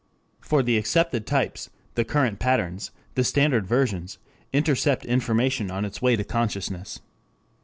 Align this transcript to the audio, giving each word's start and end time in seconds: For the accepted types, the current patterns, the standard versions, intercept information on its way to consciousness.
For 0.39 0.63
the 0.63 0.79
accepted 0.79 1.27
types, 1.27 1.69
the 1.93 2.03
current 2.03 2.39
patterns, 2.39 2.89
the 3.13 3.23
standard 3.23 3.67
versions, 3.67 4.17
intercept 4.51 5.05
information 5.05 5.69
on 5.69 5.85
its 5.85 6.01
way 6.01 6.15
to 6.15 6.23
consciousness. 6.23 7.01